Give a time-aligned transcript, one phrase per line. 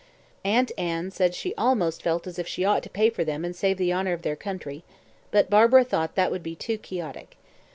[0.43, 3.55] Aunt Anne said she almost felt as if she ought to pay for them and
[3.55, 4.83] save the honour of their country,
[5.29, 7.37] but Barbara thought that would be too quixotic.